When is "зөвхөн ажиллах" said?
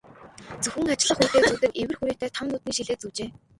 0.61-1.19